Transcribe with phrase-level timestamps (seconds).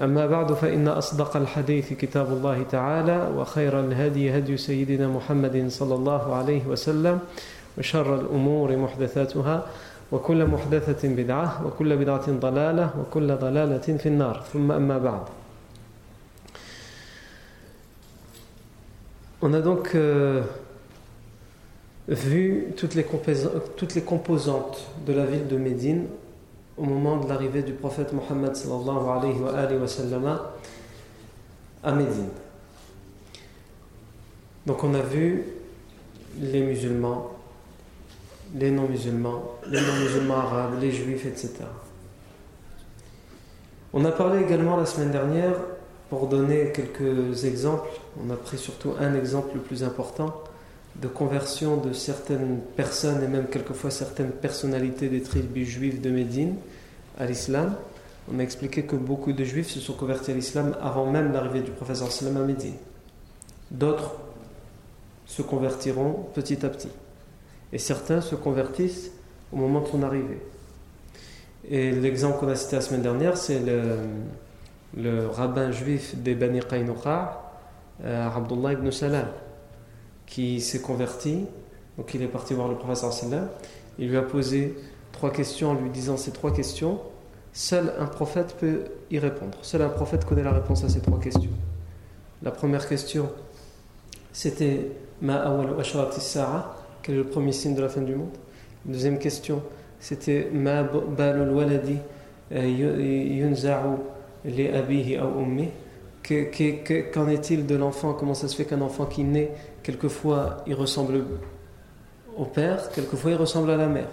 [0.00, 6.34] أما بعد فإن أصدق الحديث كتاب الله تعالى وخير الهدي هدي سيدنا محمد صلى الله
[6.34, 7.18] عليه وسلم
[7.78, 9.66] وشر الأمور محدثاتها
[10.12, 14.42] وكل محدثة بدعة وكل بدعة ضلالة وكل ضلالة في النار.
[14.52, 15.22] ثم أما بعد.
[19.40, 20.42] On a donc euh,
[22.08, 23.06] vu toutes les,
[23.76, 26.06] toutes les composantes de la ville de Médine.
[26.78, 28.52] Au moment de l'arrivée du prophète Mohammed
[31.82, 32.28] à Médine.
[34.66, 35.44] Donc on a vu
[36.40, 37.30] les musulmans,
[38.54, 41.54] les non-musulmans, les non-musulmans arabes, les juifs, etc.
[43.92, 45.54] On a parlé également la semaine dernière,
[46.10, 47.88] pour donner quelques exemples,
[48.22, 50.42] on a pris surtout un exemple le plus important,
[51.00, 56.56] de conversion de certaines personnes et même quelquefois certaines personnalités des tribus juives de Médine
[57.18, 57.74] à l'islam.
[58.32, 61.60] On a expliqué que beaucoup de juifs se sont convertis à l'islam avant même l'arrivée
[61.60, 62.74] du professeur sallam à Médine.
[63.70, 64.16] D'autres
[65.26, 66.90] se convertiront petit à petit.
[67.72, 69.10] Et certains se convertissent
[69.52, 70.40] au moment de son arrivée.
[71.70, 73.98] Et l'exemple qu'on a cité la semaine dernière, c'est le,
[74.96, 77.52] le rabbin juif des Bani Qaynuqa,
[78.04, 79.26] euh, Abdullah ibn Salam,
[80.28, 81.46] qui s'est converti.
[81.96, 83.48] Donc il est parti voir le professeur sallam.
[83.98, 84.76] Il lui a posé
[85.10, 87.00] trois questions en lui disant ces trois questions.
[87.52, 89.58] Seul un prophète peut y répondre.
[89.62, 91.50] Seul un prophète connaît la réponse à ces trois questions.
[92.42, 93.28] La première question,
[94.32, 98.36] c'était Ma awal sa'a Quel est le premier signe de la fin du monde?
[98.86, 99.62] La deuxième question,
[99.98, 101.96] c'était Ma balul waladi
[102.52, 103.96] yunza'u
[104.44, 105.68] li abihi ou ummi?
[106.28, 108.12] Qu'en est-il de l'enfant?
[108.12, 109.52] Comment ça se fait qu'un enfant qui naît,
[109.82, 111.24] quelquefois il ressemble
[112.36, 114.08] au père, quelquefois il ressemble à la mère?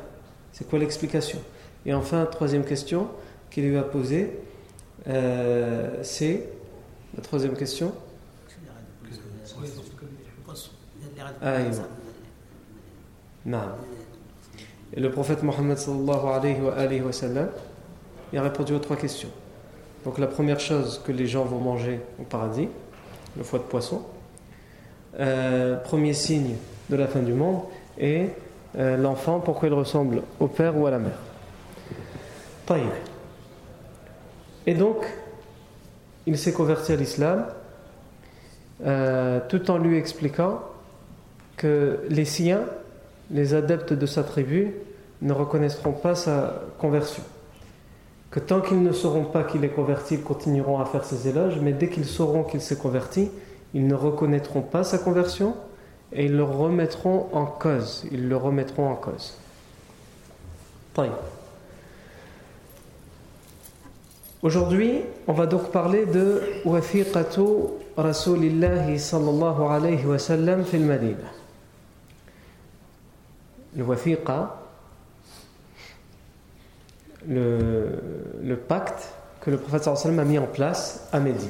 [0.53, 1.39] C'est quoi l'explication?
[1.85, 3.09] Et enfin, troisième question
[3.49, 4.39] qu'il lui a posée,
[5.07, 6.49] euh, c'est
[7.15, 7.93] la troisième question.
[11.41, 11.57] Ah,
[14.93, 17.49] Et le prophète Mohammed sallallahu alayhi wa, sallam,
[18.31, 19.29] il a répondu aux trois questions.
[20.05, 22.69] Donc la première chose que les gens vont manger au paradis,
[23.35, 24.03] le foie de poisson.
[25.19, 26.55] Euh, premier signe
[26.89, 27.61] de la fin du monde
[27.97, 28.27] et
[28.77, 31.17] euh, l'enfant, pourquoi il ressemble au père ou à la mère.
[34.67, 35.05] Et donc,
[36.27, 37.45] il s'est converti à l'islam
[38.85, 40.59] euh, tout en lui expliquant
[41.57, 42.61] que les siens,
[43.31, 44.73] les adeptes de sa tribu,
[45.21, 47.23] ne reconnaîtront pas sa conversion.
[48.35, 51.57] Que tant qu'ils ne sauront pas qu'il est converti, ils continueront à faire ses éloges,
[51.61, 53.31] mais dès qu'ils sauront qu'il s'est converti,
[53.73, 55.55] ils ne reconnaîtront pas sa conversion
[56.11, 58.05] et ils le remettront en cause.
[58.11, 59.37] Ils le remettront en cause.
[64.43, 67.39] Aujourd'hui, on va donc parler de Wafiqatu
[67.95, 71.31] Rasulillahi sallallahu alayhi wa sallam fil Madina.
[73.77, 74.64] Le Wafiqa,
[77.27, 79.09] le, pacte
[79.41, 81.49] que le prophète sallam a mis en place à Médine.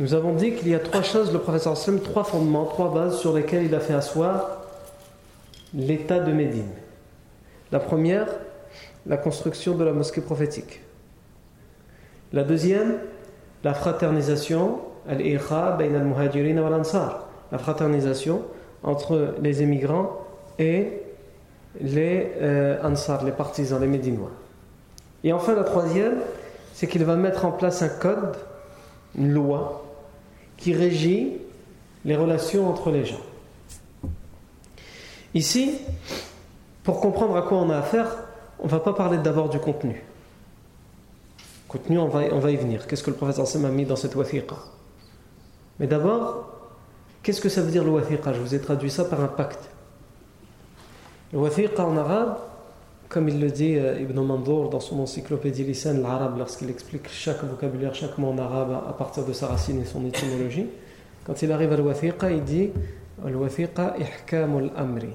[0.00, 3.18] Nous avons dit qu'il y a trois choses, le prophète sallam, trois fondements, trois bases
[3.18, 4.62] sur lesquelles il a fait asseoir
[5.74, 6.70] l'état de Médine.
[7.70, 8.26] La première,
[9.06, 10.82] la construction de la mosquée prophétique.
[12.32, 12.98] La deuxième,
[13.64, 18.42] la fraternisation, al-Ikha al-Muhajirin wal Ansar, la fraternisation
[18.82, 20.18] entre les émigrants
[20.58, 21.01] et
[21.80, 24.30] les euh, Ansar, les partisans, les Médinois.
[25.24, 26.16] Et enfin, la troisième,
[26.74, 28.36] c'est qu'il va mettre en place un code,
[29.16, 29.84] une loi,
[30.56, 31.38] qui régit
[32.04, 33.20] les relations entre les gens.
[35.34, 35.78] Ici,
[36.82, 38.16] pour comprendre à quoi on a affaire,
[38.58, 40.04] on ne va pas parler d'abord du contenu.
[41.68, 42.86] Contenu, on va, on va y venir.
[42.86, 44.56] Qu'est-ce que le professeur Sam a mis dans cette wathiqa
[45.80, 46.52] Mais d'abord,
[47.22, 49.70] Qu'est-ce que ça veut dire le wathiqa Je vous ai traduit ça par un pacte.
[51.32, 52.36] Le wathiqa en arabe,
[53.08, 57.94] comme il le dit Ibn Mandour dans son encyclopédie Lisan l'arabe lorsqu'il explique chaque vocabulaire,
[57.94, 60.66] chaque mot en arabe à partir de sa racine et son étymologie,
[61.24, 62.70] quand il arrive à l'wathiqa, il dit
[63.24, 65.08] Al-wathiqa ihkamul amri.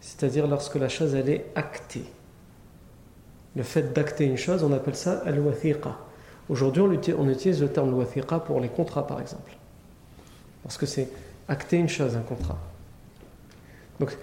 [0.00, 2.04] C'est-à-dire lorsque la chose elle est actée.
[3.54, 5.96] Le fait d'acter une chose, on appelle ça al-wathiqa.
[6.48, 6.82] Aujourd'hui,
[7.16, 9.56] on utilise le terme wathiqa pour les contrats, par exemple.
[10.64, 11.08] Parce que c'est
[11.46, 12.58] acter une chose, un contrat.
[14.00, 14.16] Donc,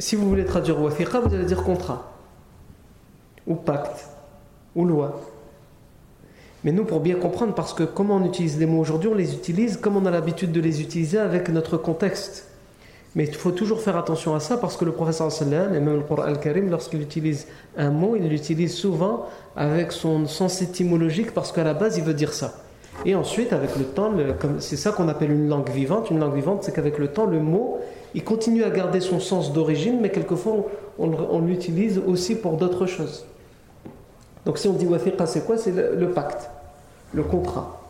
[0.00, 2.12] si vous voulez traduire wathiqa, vous allez dire contrat,
[3.46, 4.08] ou pacte,
[4.74, 5.20] ou loi.
[6.64, 9.34] Mais nous, pour bien comprendre, parce que comment on utilise les mots aujourd'hui, on les
[9.34, 12.46] utilise comme on a l'habitude de les utiliser avec notre contexte.
[13.14, 15.96] Mais il faut toujours faire attention à ça parce que le professeur sallam et même
[15.96, 19.26] le Coran al-Karim, lorsqu'il utilise un mot, il l'utilise souvent
[19.56, 22.54] avec son sens étymologique parce qu'à la base, il veut dire ça.
[23.04, 24.12] Et ensuite, avec le temps,
[24.58, 26.10] c'est ça qu'on appelle une langue vivante.
[26.10, 27.80] Une langue vivante, c'est qu'avec le temps, le mot,
[28.14, 30.66] il continue à garder son sens d'origine, mais quelquefois,
[30.98, 33.24] on, l'utilise aussi pour d'autres choses.
[34.44, 35.56] Donc si on dit wathiqa, c'est quoi?
[35.56, 36.50] C'est le, pacte,
[37.12, 37.80] le contrat.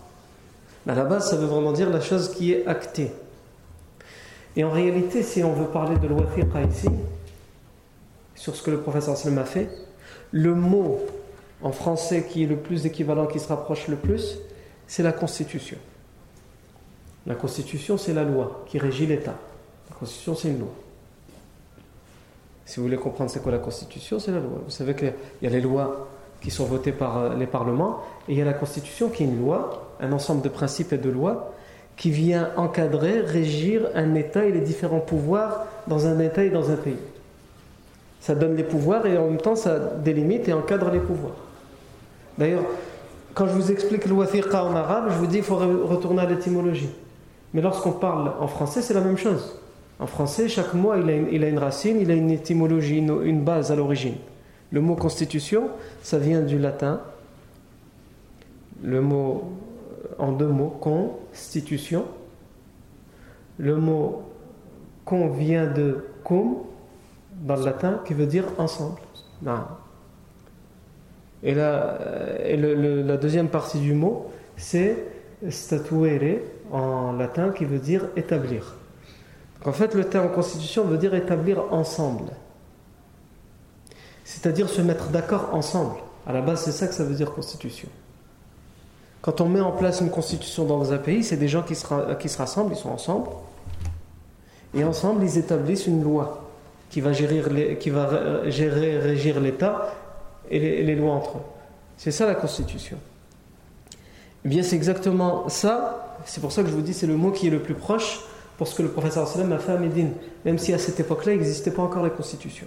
[0.86, 3.10] à la base, ça veut vraiment dire la chose qui est actée.
[4.56, 6.88] Et en réalité, si on veut parler de l'wathiqa ici,
[8.34, 9.68] sur ce que le professeur a fait,
[10.32, 11.00] le mot
[11.62, 14.38] en français qui est le plus équivalent, qui se rapproche le plus,
[14.86, 15.76] c'est la Constitution.
[17.26, 19.36] La Constitution, c'est la loi qui régit l'État.
[19.90, 20.68] La Constitution, c'est une loi.
[22.64, 24.60] Si vous voulez comprendre c'est quoi la Constitution, c'est la loi.
[24.64, 26.08] Vous savez qu'il y a les lois
[26.40, 29.26] qui sont votées par euh, les parlements, et il y a la Constitution qui est
[29.26, 31.52] une loi, un ensemble de principes et de lois
[31.96, 36.70] qui vient encadrer, régir un État et les différents pouvoirs dans un État et dans
[36.70, 36.96] un pays.
[38.20, 41.36] Ça donne les pouvoirs et en même temps ça délimite et encadre les pouvoirs.
[42.38, 42.64] D'ailleurs,
[43.34, 46.26] quand je vous explique le wathiqa en arabe, je vous dis qu'il faut retourner à
[46.26, 46.90] l'étymologie.
[47.52, 49.59] Mais lorsqu'on parle en français, c'est la même chose.
[50.00, 53.76] En français, chaque mot il a une, racine, il a une étymologie, une, base à
[53.76, 54.16] l'origine.
[54.72, 55.68] Le mot constitution,
[56.02, 57.02] ça vient du latin.
[58.82, 59.52] Le mot
[60.18, 62.06] en deux mots, constitution.
[63.58, 64.22] Le mot
[65.04, 66.56] con vient de cum,
[67.42, 69.00] dans le latin, qui veut dire ensemble.
[71.42, 71.98] Et, la,
[72.56, 74.96] la deuxième partie du mot, c'est
[75.50, 76.40] statuere
[76.72, 78.79] en latin, qui veut dire établir.
[79.64, 82.30] En fait, le terme constitution veut dire établir ensemble.
[84.24, 85.96] C'est-à-dire se mettre d'accord ensemble.
[86.26, 87.88] À la base, c'est ça que ça veut dire constitution.
[89.20, 91.86] Quand on met en place une constitution dans un pays, c'est des gens qui se,
[92.38, 93.28] rassemblent, ils sont ensemble,
[94.72, 96.48] et ensemble ils établissent une loi
[96.88, 99.92] qui va gérer, les, qui va gérer régir l'État
[100.50, 101.42] et les, lois entre eux.
[101.98, 102.96] C'est ça la constitution.
[104.44, 106.16] Eh bien, c'est exactement ça.
[106.24, 108.20] C'est pour ça que je vous dis, c'est le mot qui est le plus proche
[108.60, 110.12] pour ce que le professeur a fait à Médine,
[110.44, 112.66] même si à cette époque-là, il n'existait pas encore la constitution.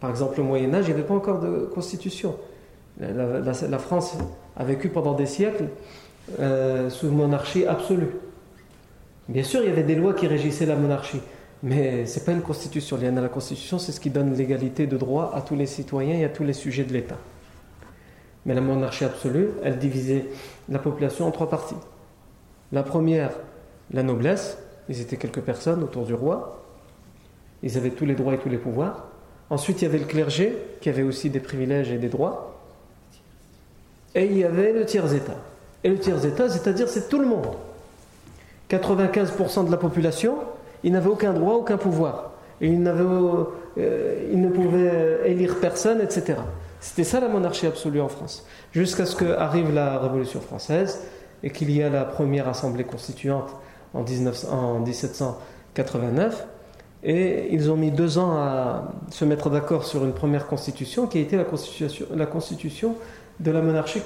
[0.00, 2.34] Par exemple, au Moyen Âge, il n'y avait pas encore de constitution.
[2.98, 4.16] La, France
[4.56, 5.66] a vécu pendant des siècles
[6.40, 8.08] euh, sous monarchie absolue.
[9.28, 11.20] Bien sûr, il y avait des lois qui régissaient la monarchie,
[11.62, 12.98] mais ce n'est pas une constitution.
[13.02, 16.30] La constitution, c'est ce qui donne l'égalité de droit à tous les citoyens et à
[16.30, 17.18] tous les sujets de l'État.
[18.46, 20.24] Mais la monarchie absolue, elle divisait
[20.70, 21.76] la population en trois parties.
[22.72, 23.32] La première,
[23.92, 26.62] la noblesse, ils étaient quelques personnes autour du roi,
[27.62, 29.06] ils avaient tous les droits et tous les pouvoirs.
[29.50, 32.54] Ensuite, il y avait le clergé, qui avait aussi des privilèges et des droits.
[34.14, 35.36] Et il y avait le tiers-État.
[35.84, 37.46] Et le tiers-État, c'est-à-dire c'est tout le monde.
[38.70, 40.36] 95% de la population,
[40.84, 42.32] ils n'avaient aucun droit, aucun pouvoir.
[42.60, 43.44] Ils, euh,
[44.34, 46.38] ne pouvaient élire personne, etc.
[46.80, 48.44] C'était ça la monarchie absolue en France.
[48.72, 51.02] Jusqu'à ce qu'arrive la Révolution française
[51.42, 53.50] et qu'il y a la première assemblée constituante
[53.94, 54.04] en,
[54.80, 56.46] 1789.
[57.04, 61.18] Et ils ont mis deux ans à se mettre d'accord sur une première constitution qui
[61.18, 62.96] a été la constitution,
[63.38, 64.00] de la monarchie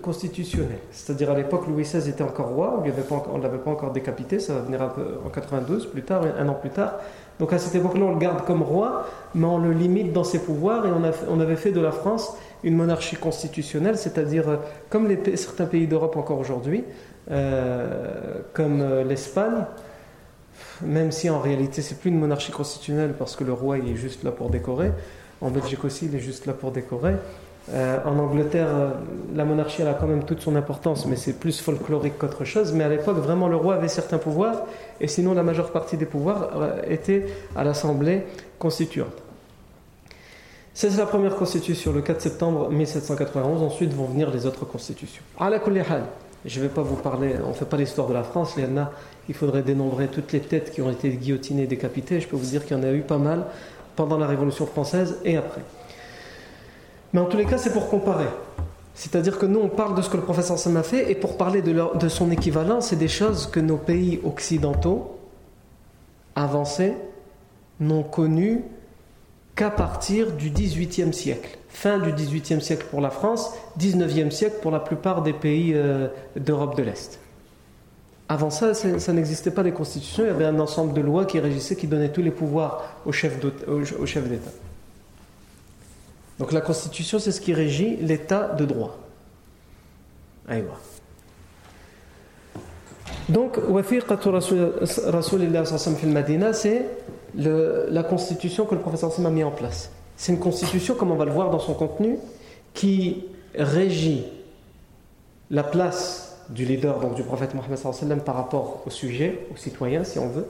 [0.00, 0.78] constitutionnelle.
[0.92, 4.54] C'est-à-dire à, l'époque, Louis XVI était encore roi, on ne l'avait pas encore décapité, ça
[4.54, 7.00] va venir en 92, plus tard, un an plus tard.
[7.40, 10.38] Donc à cette époque-là, on le garde comme roi, mais on le limite dans ses
[10.38, 10.90] pouvoirs et
[11.28, 14.56] on, avait fait de la France une monarchie constitutionnelle, c'est-à-dire euh,
[14.88, 16.84] comme certains pays d'Europe encore aujourd'hui,
[17.30, 19.66] euh, comme euh, l'Espagne,
[20.82, 23.96] même si en réalité c'est plus une monarchie constitutionnelle parce que le roi il est
[23.96, 24.92] juste là pour décorer,
[25.40, 27.14] en Belgique aussi il est juste là pour décorer,
[27.72, 28.90] euh, en Angleterre, euh,
[29.34, 32.72] la monarchie a quand même toute son importance, mais c'est plus folklorique qu'autre chose.
[32.74, 34.64] Mais à l'époque, vraiment, le roi avait certains pouvoirs,
[35.00, 38.24] et sinon, la majeure partie des pouvoirs euh, était à l'Assemblée
[38.58, 39.14] constituante.
[40.74, 43.62] C'est la première constitution, le 4 septembre 1791.
[43.62, 45.22] Ensuite vont venir les autres constitutions.
[46.44, 48.64] Je ne vais pas vous parler, on ne fait pas l'histoire de la France, il
[48.64, 48.90] y en a,
[49.28, 52.20] il faudrait dénombrer toutes les têtes qui ont été guillotinées, décapitées.
[52.20, 53.46] Je peux vous dire qu'il y en a eu pas mal
[53.96, 55.62] pendant la Révolution française et après.
[57.14, 58.26] Mais en tous les cas, c'est pour comparer.
[58.96, 61.36] C'est-à-dire que nous, on parle de ce que le professeur Sam a fait, et pour
[61.36, 65.16] parler de, son équivalent, c'est des choses que nos pays occidentaux
[66.34, 66.94] avancés
[67.78, 68.62] n'ont connues
[69.54, 71.56] qu'à partir du XVIIIe siècle.
[71.68, 76.08] Fin du XVIIIe siècle pour la France, XIXe siècle pour la plupart des pays euh,
[76.36, 77.20] d'Europe de l'Est.
[78.28, 81.38] Avant ça, ça n'existait pas des constitutions, il y avait un ensemble de lois qui
[81.38, 84.50] régissaient, qui donnaient tous les pouvoirs au chef d'État.
[86.38, 88.98] Donc la constitution, c'est ce qui régit l'état de droit.
[90.48, 90.74] Aïwa.
[93.28, 93.56] Donc,
[96.52, 96.86] c'est
[97.36, 99.90] la constitution que le professeur Sim a mis en place.
[100.16, 102.18] C'est une constitution, comme on va le voir dans son contenu,
[102.74, 103.24] qui
[103.54, 104.24] régit
[105.50, 110.18] la place du leader, donc du prophète Mohammed par rapport au sujet, aux citoyens, si
[110.18, 110.46] on veut,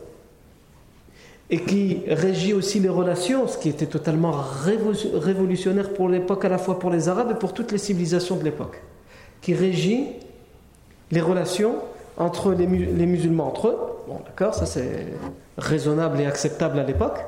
[1.51, 6.59] et qui régit aussi les relations, ce qui était totalement révolutionnaire pour l'époque, à la
[6.59, 8.83] fois pour les Arabes et pour toutes les civilisations de l'époque,
[9.43, 10.07] qui régit
[11.11, 11.77] les relations
[12.17, 15.07] entre les, musulmans entre eux, bon d'accord, ça c'est
[15.59, 17.19] raisonnable et acceptable à l'époque,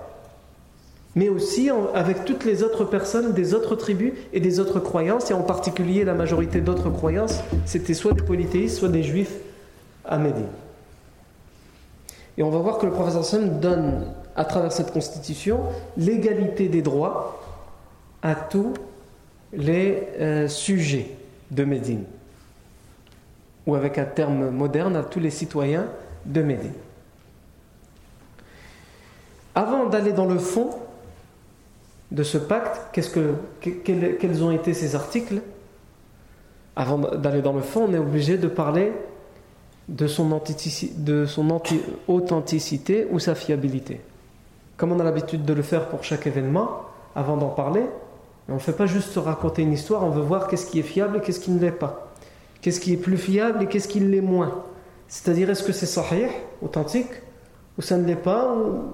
[1.14, 5.34] mais aussi avec toutes les autres personnes des autres tribus et des autres croyances, et
[5.34, 9.34] en particulier la majorité d'autres croyances, c'était soit des polythéistes, soit des juifs
[10.04, 10.46] à Médine.
[12.38, 15.60] Et on va voir que le professeur Sam donne, à travers cette constitution,
[15.96, 17.40] l'égalité des droits
[18.22, 18.74] à tous
[19.52, 21.10] les euh, sujets
[21.50, 22.04] de Médine,
[23.66, 25.86] ou avec un terme moderne, à tous les citoyens
[26.26, 26.72] de Médine.
[29.54, 30.70] Avant d'aller dans le fond
[32.10, 33.34] de ce pacte, que,
[33.82, 35.40] quels ont été ces articles?
[36.74, 38.92] Avant d'aller dans le fond, on est obligé de parler
[39.88, 40.40] de son,
[40.96, 41.60] de son
[42.08, 44.00] authenticité ou sa fiabilité.
[44.76, 46.82] Comme on a l'habitude de le faire pour chaque événement,
[47.14, 47.82] avant d'en parler,
[48.48, 51.18] on ne fait pas juste raconter une histoire, on veut voir qu'est-ce qui est fiable
[51.18, 52.12] et qu'est-ce qui ne l'est pas.
[52.60, 54.64] Qu'est-ce qui est plus fiable et qu'est-ce qui l'est moins.
[55.08, 56.26] C'est-à-dire, est-ce que c'est sahih,
[56.62, 57.10] authentique,
[57.78, 58.92] ou ça ne l'est pas, ou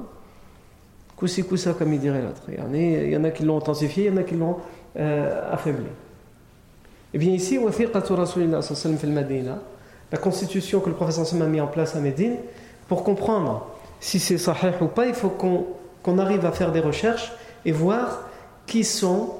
[1.16, 2.42] koussi koussa, comme il dirait l'autre.
[2.48, 4.56] Il y en a qui l'ont authentifié, il y en a qui l'ont
[4.98, 5.84] euh, affaibli.
[5.84, 9.58] Et eh bien ici, wafiqatu rasulillah sallallahu alayhi wa
[10.12, 12.36] la constitution que le professeur Sam a mis en place à Médine,
[12.86, 13.66] pour comprendre
[13.98, 17.32] si c'est sahih ou pas, il faut qu'on arrive à faire des recherches
[17.64, 18.22] et voir
[18.66, 19.30] qui sont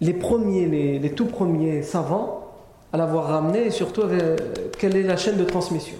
[0.00, 2.48] les premiers, les, tout premiers savants
[2.92, 4.36] à l'avoir ramené et surtout euh,
[4.78, 5.96] quelle est la chaîne de transmission.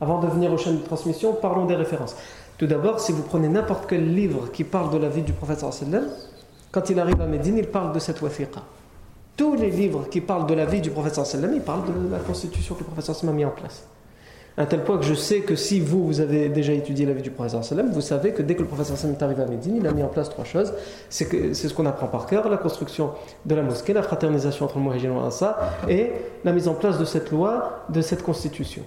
[0.00, 2.16] Avant de venir aux chaînes de transmission, parlons des références.
[2.56, 5.64] Tout d'abord, si vous prenez n'importe quel livre qui parle de la vie du prophète
[6.70, 8.62] quand il arrive à Médine, il parle de cette wafiqa.
[9.38, 12.18] Tous les livres qui parlent de la vie du prophète sallam, ils parlent de la
[12.18, 13.86] constitution que le prophète sallam a mis en place.
[14.56, 17.22] À tel point que je sais que si vous, vous avez déjà étudié la vie
[17.22, 19.76] du prophète sallam, vous savez que dès que le prophète sallam est arrivé à Médine,
[19.76, 20.74] il a mis en place trois choses.
[21.08, 23.12] C'est ce qu'on apprend par cœur, la construction
[23.46, 25.12] de la mosquée, la fraternisation entre le Muhajir
[25.88, 26.12] et et
[26.44, 28.82] la mise en place de cette loi, de cette constitution.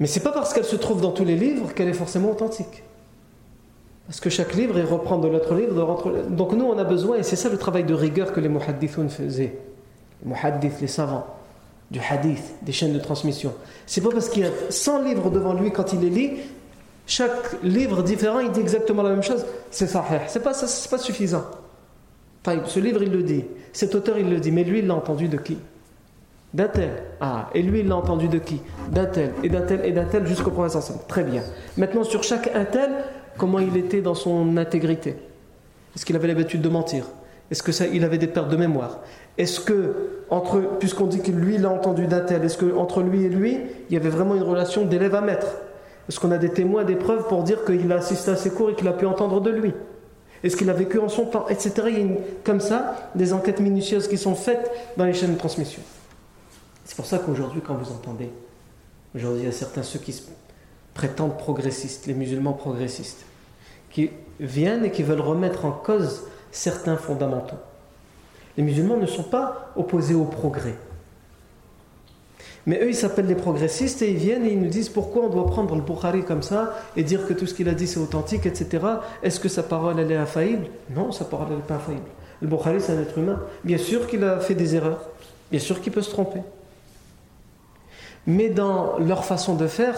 [0.00, 2.82] Mais c'est pas parce qu'elle se trouve dans tous les livres qu'elle est forcément authentique.
[4.06, 5.74] Parce que chaque livre, il reprend de l'autre livre.
[6.30, 9.08] Donc nous, on a besoin, et c'est ça le travail de rigueur que les muhaddithoun
[9.08, 9.58] faisaient.
[10.24, 11.26] Les muhaddith, les savants,
[11.90, 13.52] du hadith, des chaînes de transmission.
[13.86, 16.30] C'est pas parce qu'il y a 100 livres devant lui quand il les lit,
[17.08, 19.44] chaque livre différent, il dit exactement la même chose.
[19.70, 20.20] C'est sahih.
[20.26, 21.44] C'est pas, c'est pas suffisant.
[22.66, 23.44] Ce livre, il le dit.
[23.72, 24.52] Cet auteur, il le dit.
[24.52, 25.58] Mais lui, il l'a entendu de qui?
[26.54, 26.90] D'un tel.
[27.20, 28.60] Ah, et lui, il l'a entendu de qui?
[28.90, 30.82] D'un tel, et d'un tel, et d'un tel, jusqu'au prophète.
[31.08, 31.42] Très bien.
[31.76, 32.90] Maintenant, sur chaque un tel,
[33.36, 35.16] comment il était dans son intégrité.
[35.94, 37.06] Est-ce qu'il avait l'habitude de mentir?
[37.50, 39.00] Est-ce qu'il avait des pertes de mémoire?
[39.38, 43.24] Est-ce que, entre, puisqu'on dit que lui, il a entendu d'un tel, est-ce qu'entre lui
[43.24, 45.46] et lui, il y avait vraiment une relation d'élève à maître?
[46.08, 48.70] Est-ce qu'on a des témoins, des preuves pour dire qu'il a assisté à ses cours
[48.70, 49.72] et qu'il a pu entendre de lui?
[50.42, 51.48] Est-ce qu'il a vécu en son temps?
[51.48, 51.72] Etc.
[51.88, 55.38] Il y a comme ça des enquêtes minutieuses qui sont faites dans les chaînes de
[55.38, 55.82] transmission.
[56.84, 58.30] C'est pour ça qu'aujourd'hui, quand vous entendez,
[59.14, 60.12] aujourd'hui, il y a certains ceux qui
[60.96, 63.24] prétendent progressistes, les musulmans progressistes,
[63.90, 64.10] qui
[64.40, 67.56] viennent et qui veulent remettre en cause certains fondamentaux.
[68.56, 70.74] Les musulmans ne sont pas opposés au progrès.
[72.64, 75.28] Mais eux, ils s'appellent les progressistes et ils viennent et ils nous disent pourquoi on
[75.28, 78.00] doit prendre le Bukhari comme ça et dire que tout ce qu'il a dit c'est
[78.00, 78.84] authentique, etc.
[79.22, 80.66] Est-ce que sa parole elle est infaillible?
[80.90, 82.08] Non, sa parole elle n'est pas infaillible.
[82.40, 83.40] Le Bukhari c'est un être humain.
[83.62, 85.10] Bien sûr qu'il a fait des erreurs.
[85.50, 86.40] Bien sûr qu'il peut se tromper.
[88.26, 89.96] Mais dans leur façon de faire,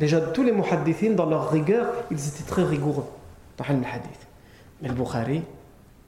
[0.00, 3.04] Déjà, tous les muhaddithines, dans leur rigueur, ils étaient très rigoureux
[3.58, 4.26] dans le hadith.
[4.80, 5.42] Mais le Bukhari,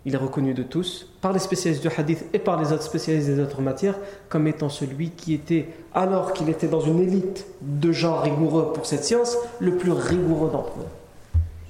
[0.06, 3.28] il est reconnu de tous, par les spécialistes du hadith et par les autres spécialistes
[3.28, 3.96] des autres matières,
[4.30, 8.86] comme étant celui qui était, alors qu'il était dans une élite de gens rigoureux pour
[8.86, 10.88] cette science, le plus rigoureux d'entre eux.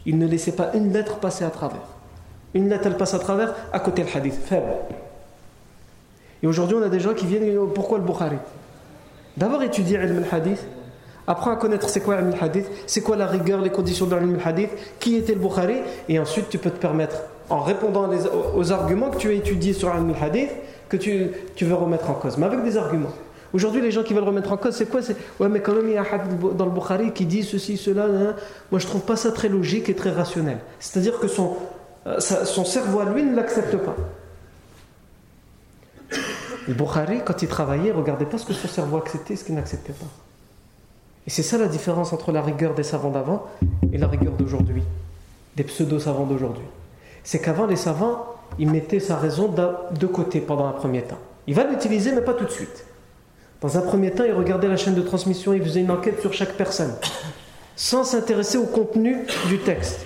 [0.06, 1.88] Il ne laissait pas une lettre passer à travers.
[2.54, 4.74] Une lettre, elle passe à travers, à côté le hadith, faible.
[6.40, 8.36] Et aujourd'hui, on a des gens qui viennent, pourquoi le Bukhari?
[9.36, 10.64] D'abord étudier le hadith,
[11.26, 14.38] apprends à connaître c'est quoi le hadith, c'est quoi la rigueur, les conditions de le
[14.44, 15.76] hadith, qui était le Bukhari,
[16.08, 17.16] et ensuite tu peux te permettre
[17.50, 18.08] en répondant
[18.56, 20.50] aux arguments que tu as étudiés sur un hadith
[20.88, 23.12] que tu, veux remettre en cause, mais avec des arguments.
[23.52, 25.02] Aujourd'hui, les gens qui veulent remettre en cause, c'est quoi?
[25.02, 27.42] C'est ouais, mais quand même, il y a un hadith dans le Bukhari qui dit
[27.42, 28.04] ceci, cela.
[28.04, 28.34] Hein.
[28.70, 30.58] Moi, je trouve pas ça très logique et très rationnel.
[30.80, 31.56] C'est-à-dire que son,
[32.06, 33.94] euh, cerveau à lui ne l'accepte pas.
[36.66, 39.44] Le Bukhari, quand il travaillait, il regardait pas ce que son cerveau acceptait et ce
[39.44, 40.06] qu'il n'acceptait pas.
[41.26, 43.46] Et c'est ça la différence entre la rigueur des savants d'avant
[43.92, 44.82] et la rigueur d'aujourd'hui,
[45.56, 46.64] des pseudo-savants d'aujourd'hui
[47.24, 48.26] c'est qu'avant les savants,
[48.58, 51.18] ils mettaient sa raison de côté pendant un premier temps.
[51.46, 52.84] Il va l'utiliser, mais pas tout de suite.
[53.60, 56.32] Dans un premier temps, il regardait la chaîne de transmission, il faisait une enquête sur
[56.32, 56.94] chaque personne,
[57.76, 60.04] sans s'intéresser au contenu du texte.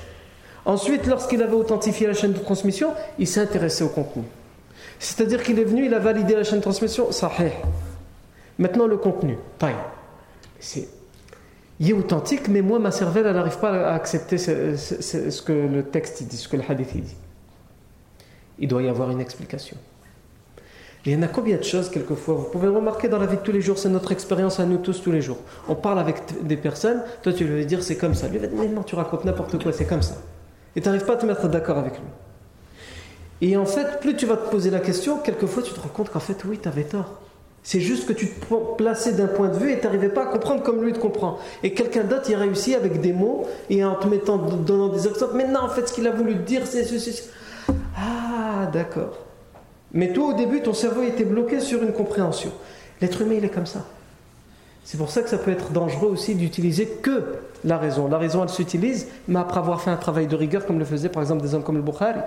[0.66, 4.24] Ensuite, lorsqu'il avait authentifié la chaîne de transmission, il s'est au contenu.
[4.98, 7.08] C'est-à-dire qu'il est venu, il a validé la chaîne de transmission.
[8.58, 9.38] Maintenant, le contenu.
[10.58, 10.88] C'est
[11.78, 15.82] il est authentique, mais moi, ma cervelle, elle n'arrive pas à accepter ce, que le
[15.82, 17.16] texte dit, ce que le hadith dit.
[18.58, 19.76] Il doit y avoir une explication.
[21.04, 23.42] il y en a combien de choses, quelquefois Vous pouvez remarquer dans la vie de
[23.42, 25.38] tous les jours, c'est notre expérience à nous tous tous les jours.
[25.68, 28.28] On parle avec des personnes, toi tu lui vas dire c'est comme ça.
[28.28, 30.16] Lui va dire mais non, tu racontes n'importe quoi, c'est comme ça.
[30.74, 32.06] Et tu n'arrives pas à te mettre d'accord avec lui.
[33.42, 36.08] Et en fait, plus tu vas te poser la question, quelquefois tu te rends compte
[36.08, 37.20] qu'en fait, oui, tu avais tort.
[37.66, 40.26] C'est juste que tu te plaçais d'un point de vue et tu n'arrivais pas à
[40.26, 41.38] comprendre comme lui te comprend.
[41.64, 45.08] Et quelqu'un d'autre y a réussi avec des mots et en te mettant, donnant des
[45.08, 45.34] exemples.
[45.34, 47.24] Mais non, en fait, ce qu'il a voulu dire, c'est ceci.
[47.96, 49.18] Ah, d'accord.
[49.90, 52.52] Mais toi, au début, ton cerveau était bloqué sur une compréhension.
[53.00, 53.84] L'être humain, il est comme ça.
[54.84, 58.06] C'est pour ça que ça peut être dangereux aussi d'utiliser que la raison.
[58.06, 61.08] La raison, elle s'utilise, mais après avoir fait un travail de rigueur, comme le faisaient
[61.08, 62.20] par exemple des hommes comme le Bukhari.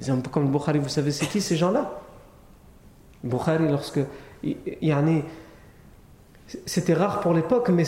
[0.00, 2.00] Des hommes comme le Bukhari, vous savez, c'est qui ces gens-là?
[3.24, 4.00] Bukhari, lorsque.
[6.64, 7.84] C'était rare pour l'époque, mais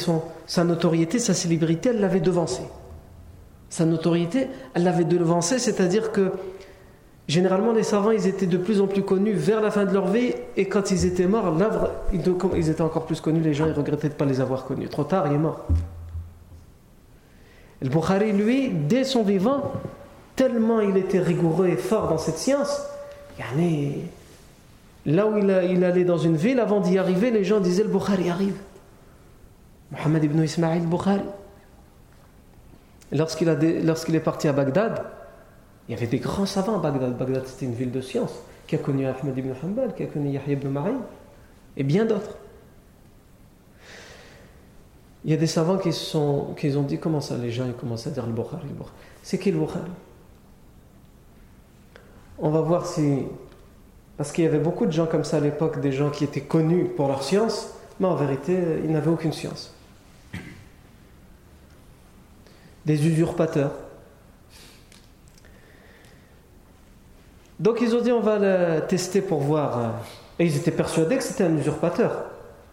[0.47, 2.62] sa notoriété, sa célébrité, elle l'avait devancé.
[3.71, 6.33] Sa notoriété, elle l'avait devancé, c'est-à-dire que
[7.29, 10.09] généralement les savants, ils étaient de plus en plus connus vers la fin de leur
[10.09, 11.71] vie, et quand ils étaient morts, là,
[12.12, 14.88] ils étaient encore plus connus, les gens, ils regrettaient de ne pas les avoir connus.
[14.88, 15.64] Trop tard, il est mort.
[17.81, 19.73] Le Bukhari, lui, dès son vivant,
[20.37, 22.83] tellement il était rigoureux et fort dans cette science,
[23.38, 24.03] yani,
[25.06, 28.28] Là où il, allait dans une ville, avant d'y arriver, les gens disaient le Bukhari
[28.28, 28.56] arrive.
[29.90, 31.22] Mohammed ibn Ismail Bukhari.
[33.12, 35.04] Lorsqu'il est parti à Bagdad,
[35.88, 37.16] il y avait des grands savants à Bagdad.
[37.16, 38.32] Bagdad, c'était une ville de science
[38.66, 41.00] qui a connu Ahmed ibn Hanbal, qui a connu Yahya ibn Ma'in,
[41.76, 42.36] et bien d'autres.
[45.24, 48.10] Il y a des savants qui, ont dit comment ça, les gens ils commencent à
[48.10, 48.68] dire le Bukhari.
[49.22, 49.90] C'est qui le Bukhari?
[52.38, 53.24] On va voir si
[54.20, 56.42] parce qu'il y avait beaucoup de gens comme ça à l'époque, des gens qui étaient
[56.42, 58.54] connus pour leur science, mais en vérité,
[58.85, 59.74] ils n'avaient aucune science.
[62.85, 63.72] Des usurpateurs.
[67.59, 69.78] Donc ils ont dit on va le tester pour voir.
[69.78, 69.88] Euh,
[70.38, 72.26] et ils étaient persuadés que c'était un usurpateur.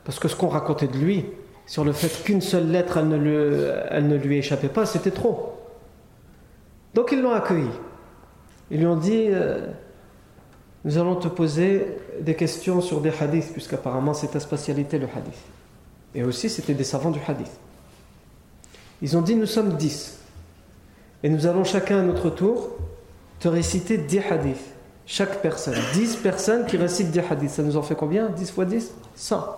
[0.03, 1.27] Parce que ce qu'on racontait de lui,
[1.65, 5.57] sur le fait qu'une seule lettre, elle ne, lui, échappait pas, c'était trop.
[6.93, 7.71] Donc ils l'ont accueilli.
[8.69, 9.67] Ils lui ont dit, euh,
[10.87, 11.85] nous allons te poser
[12.21, 15.35] des questions sur des hadiths, puisqu'apparemment c'est ta spécialité le hadith.
[16.15, 17.51] Et aussi c'était des savants du hadith.
[19.01, 20.17] Ils ont dit nous sommes dix.
[21.23, 22.69] Et nous allons chacun à notre tour
[23.41, 24.63] te réciter dix hadiths.
[25.05, 25.75] Chaque personne.
[25.91, 27.49] Dix personnes qui récitent des hadiths.
[27.51, 28.29] Ça nous en fait combien?
[28.29, 28.91] Dix fois dix?
[29.13, 29.57] Cent.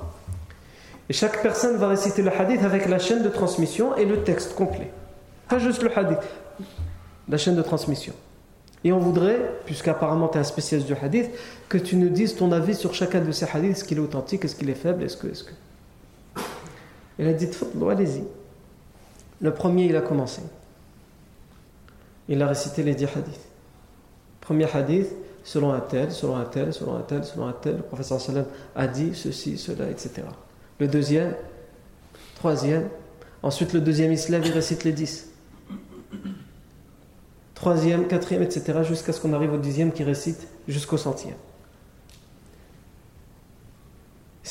[1.10, 4.56] Et chaque personne va réciter le hadith avec la chaîne de transmission et le texte
[4.56, 4.90] complet.
[5.48, 6.18] Pas juste le hadith.
[7.28, 8.16] La chaîne de transmission.
[8.84, 11.30] Et on voudrait, puisqu'apparemment tu es un spécialiste du hadith,
[11.68, 14.46] que tu nous dises ton avis sur chacun de ces hadiths, est-ce qu'il est authentique,
[14.46, 15.28] est-ce qu'il est faible, est-ce que...
[15.28, 15.52] Est-ce que...
[17.20, 17.50] Il a dit,
[17.90, 18.24] allez-y.
[19.42, 20.42] Le premier, il a commencé.
[22.30, 23.48] Il a récité les dix hadiths.
[24.40, 25.10] Premier hadith,
[25.44, 28.46] selon un tel, selon un tel, selon un tel, selon un tel, le professeur sallam
[28.76, 30.22] a dit ceci, cela, etc.
[30.80, 31.36] Le deuxième,
[32.36, 32.88] troisième,
[33.44, 35.29] ensuite le deuxième islam, il récite les dix
[37.60, 41.36] troisième, quatrième, etc., jusqu'à ce qu'on arrive au dixième qui récite jusqu'au centième.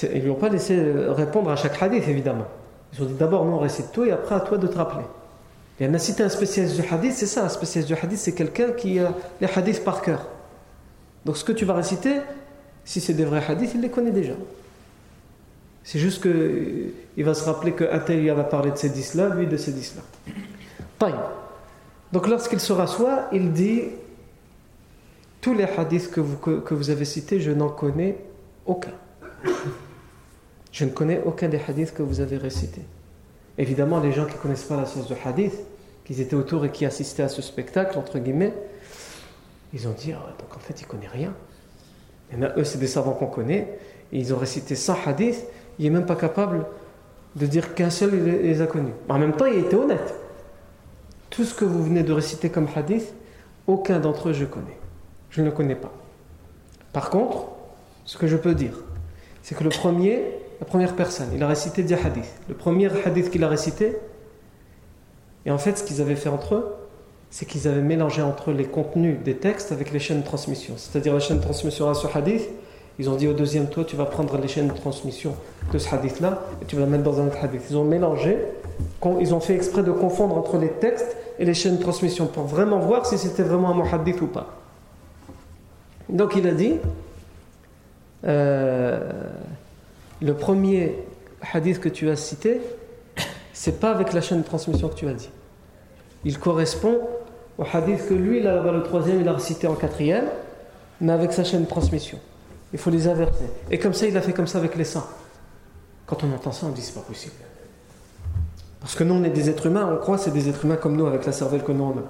[0.03, 2.45] Ils ne lui ont pas laissé répondre à chaque hadith, évidemment.
[2.93, 5.05] Ils ont dit d'abord, non, récite tout et après à toi de te rappeler.
[5.81, 8.19] Il y en a cité un spécialiste du hadith, c'est ça, un spécialiste du hadith,
[8.19, 10.29] c'est quelqu'un qui a les hadiths par cœur.
[11.25, 12.21] Donc ce que tu vas réciter,
[12.85, 14.35] si c'est des vrais hadiths, il les connaît déjà.
[15.83, 19.47] C'est juste qu'il va se rappeler qu'un tel il va parler de ces hadiths-là, lui
[19.47, 20.03] de ces hadiths-là.
[22.13, 23.83] Donc lorsqu'il se rassoit, il dit
[25.41, 28.17] tous les hadiths que vous, que, vous avez cités, je n'en connais
[28.67, 28.93] aucun.
[30.73, 32.83] Je ne connais aucun des hadiths que vous avez récités.
[33.57, 35.55] Évidemment, les gens qui ne connaissent pas la science du hadith,
[36.05, 38.55] qui étaient autour et qui assistaient à ce spectacle, entre guillemets,
[39.75, 41.35] ils ont dit, ah, donc en fait, ils ne connaissent rien.
[42.33, 43.79] Et eux, c'est des savants qu'on connaît,
[44.13, 45.45] et ils ont récité 100 hadiths,
[45.79, 46.67] il n'est même pas capable
[47.37, 48.93] de dire qu'un seul les a connus.
[49.09, 50.15] En même temps, il était honnête.
[51.31, 53.15] Tout ce que vous venez de réciter comme hadith,
[53.67, 54.79] aucun d'entre eux je connais.
[55.31, 55.93] Je ne le connais pas.
[56.93, 57.49] Par contre,
[58.05, 58.75] ce que je peux dire,
[59.43, 60.25] c'est que le premier,
[60.61, 62.35] la première personne, il a récité 10 hadiths.
[62.49, 63.97] Le premier hadith qu'il a récité,
[65.45, 66.77] et en fait, ce qu'ils avaient fait entre eux,
[67.31, 70.75] c'est qu'ils avaient mélangé entre eux les contenus des textes avec les chaînes de transmission.
[70.77, 72.49] C'est-à-dire la chaîne de transmission à ce hadith,
[72.99, 75.35] ils ont dit au deuxième, toi, tu vas prendre les chaînes de transmission
[75.73, 77.63] de ce hadith-là et tu vas le mettre dans un autre hadith.
[77.71, 78.39] Ils ont mélangé,
[79.21, 82.45] ils ont fait exprès de confondre entre les textes et les chaînes de transmission pour
[82.45, 84.49] vraiment voir si c'était vraiment un hadith ou pas.
[86.09, 86.75] Donc il a dit,
[88.27, 89.13] euh,
[90.21, 90.97] le premier
[91.53, 92.61] hadith que tu as cité,
[93.53, 95.31] c'est pas avec la chaîne de transmission que tu as dit.
[96.25, 96.99] Il correspond
[97.59, 100.27] au hadith que lui, là, le troisième, il a cité en quatrième,
[101.01, 102.19] mais avec sa chaîne de transmission.
[102.73, 103.45] Il faut les inverser.
[103.71, 105.07] Et comme ça, il a fait comme ça avec les saints.
[106.07, 107.35] Quand on entend ça, on dit c'est pas possible.
[108.81, 110.77] Parce que nous, on est des êtres humains, on croit que c'est des êtres humains
[110.77, 112.03] comme nous, avec la cervelle que nous on a.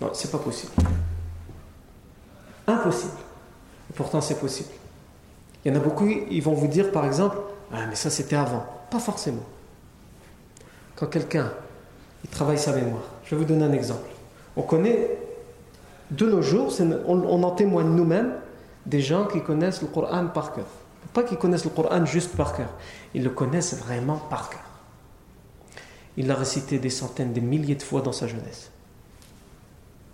[0.00, 0.72] Non, c'est pas possible.
[2.66, 3.12] Impossible.
[3.90, 4.70] Et pourtant, c'est possible.
[5.64, 7.36] Il y en a beaucoup, ils vont vous dire par exemple
[7.72, 8.64] Ah, mais ça c'était avant.
[8.90, 9.44] Pas forcément.
[10.96, 11.52] Quand quelqu'un
[12.24, 14.08] il travaille sa mémoire, je vais vous donner un exemple.
[14.56, 15.18] On connaît,
[16.10, 16.72] de nos jours,
[17.06, 18.32] on en témoigne nous-mêmes,
[18.90, 20.66] des gens qui connaissent le Coran par cœur.
[21.14, 22.68] Pas qu'ils connaissent le Coran juste par cœur,
[23.14, 24.60] ils le connaissent vraiment par cœur.
[26.16, 28.70] Il l'a récité des centaines, des milliers de fois dans sa jeunesse.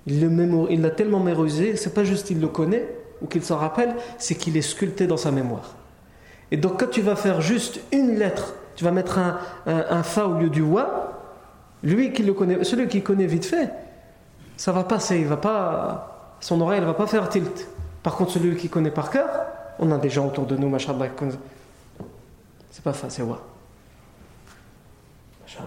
[0.07, 2.87] Il l'a tellement mémorisé, c'est pas juste qu'il le connaît
[3.21, 5.75] ou qu'il s'en rappelle, c'est qu'il est sculpté dans sa mémoire.
[6.53, 10.35] Et donc quand tu vas faire juste une lettre, tu vas mettre un, fa au
[10.35, 11.13] lieu du wa,
[11.83, 13.73] lui qui le connaît, celui qui connaît vite fait,
[14.57, 17.67] ça va passer, il va pas, son oreille ne va pas faire tilt.
[18.07, 19.29] Par contre celui qui connaît par cœur,
[19.81, 21.09] on a des gens autour de nous, machallah,
[22.71, 23.43] c'est pas fa, c'est wa.
[25.43, 25.67] Machallah.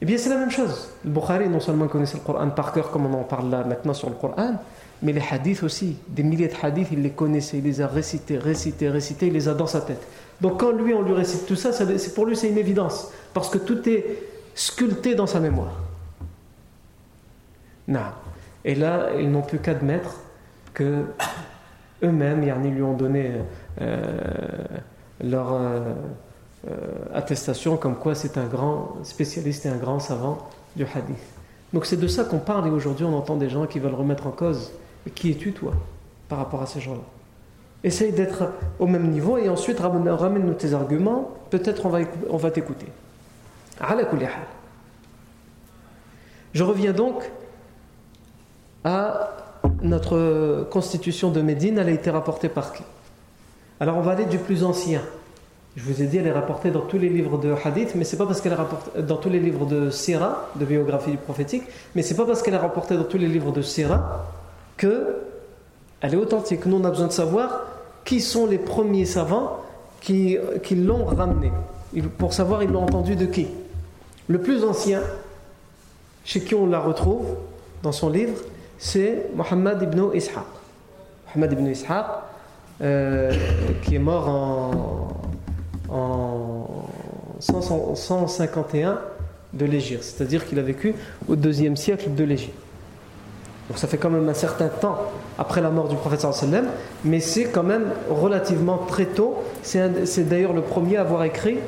[0.00, 0.90] Eh bien, c'est la même chose.
[1.04, 3.94] Le Bukhari, non seulement connaissait le Coran par cœur, comme on en parle là maintenant
[3.94, 4.54] sur le Coran,
[5.00, 5.96] mais les hadiths aussi.
[6.08, 9.46] Des milliers de hadiths, il les connaissait, il les a récités, récités, récités, il les
[9.46, 10.04] a dans sa tête.
[10.40, 13.12] Donc, quand lui, on lui récite tout ça, c'est pour lui, c'est une évidence.
[13.32, 14.24] Parce que tout est
[14.56, 15.76] sculpté dans sa mémoire.
[17.86, 18.00] Non.
[18.64, 20.20] Et là, ils n'ont plus qu'admettre
[20.74, 21.04] que
[22.02, 23.32] eux-mêmes, ils lui ont donné
[23.80, 24.08] euh,
[25.20, 25.52] leur.
[25.52, 25.94] Euh,
[26.68, 26.74] euh,
[27.14, 31.16] attestation comme quoi c'est un grand spécialiste et un grand savant du hadith.
[31.72, 34.26] Donc c'est de ça qu'on parle et aujourd'hui on entend des gens qui veulent remettre
[34.26, 34.70] en cause.
[35.14, 35.72] qui es-tu toi
[36.28, 37.00] par rapport à ces gens-là?
[37.82, 42.50] Essaye d'être au même niveau et ensuite ramène-nous tes arguments, peut-être on va, on va
[42.50, 42.86] t'écouter.
[46.52, 47.22] Je reviens donc
[48.84, 49.30] à
[49.82, 52.82] notre constitution de Médine, elle a été rapportée par qui?
[53.78, 55.02] Alors on va aller du plus ancien.
[55.76, 58.16] Je vous ai dit, elle est rapportée dans tous les livres de hadith, mais c'est
[58.16, 61.62] pas parce qu'elle est rapportée dans tous les livres de sira, de biographie prophétique,
[61.94, 64.26] mais c'est pas parce qu'elle est rapportée dans tous les livres de sira
[64.76, 65.16] que
[66.00, 66.66] elle est authentique.
[66.66, 67.66] Nous, on a besoin de savoir
[68.04, 69.60] qui sont les premiers savants
[70.00, 71.52] qui, qui l'ont ramenée.
[72.18, 73.46] Pour savoir, ils l'ont entendu de qui?
[74.26, 75.02] Le plus ancien,
[76.24, 77.26] chez qui on la retrouve
[77.82, 78.34] dans son livre,
[78.80, 80.42] c'est Mohammed ibn Ishaq.
[81.28, 82.06] Mohammed ibn Ishaq,
[82.82, 83.32] euh,
[83.82, 85.08] qui est mort en
[85.90, 86.86] en
[87.40, 89.00] 151
[89.52, 90.94] de l'Égypte, c'est-à-dire qu'il a vécu
[91.28, 92.58] au deuxième siècle de l'Égypte.
[93.68, 94.98] Donc ça fait quand même un certain temps
[95.38, 96.66] après la mort du prophète sallam,
[97.04, 99.42] mais c'est quand même relativement très tôt.
[99.62, 101.58] C'est d'ailleurs le premier à avoir écrit,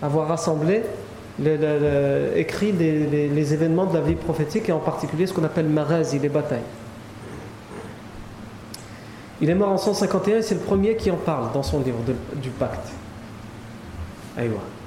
[0.00, 0.82] à avoir rassemblé,
[2.36, 6.28] écrit les, événements de la vie prophétique et en particulier ce qu'on appelle et les
[6.28, 6.60] batailles.
[9.40, 11.98] Il est mort en 151 et c'est le premier qui en parle dans son livre
[12.40, 12.88] du pacte.